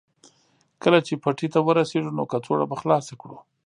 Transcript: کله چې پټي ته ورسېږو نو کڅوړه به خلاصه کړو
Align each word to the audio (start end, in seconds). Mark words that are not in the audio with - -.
کله 0.83 0.99
چې 1.07 1.13
پټي 1.23 1.47
ته 1.53 1.59
ورسېږو 1.61 2.15
نو 2.17 2.23
کڅوړه 2.31 2.65
به 2.69 2.75
خلاصه 2.81 3.13
کړو 3.21 3.37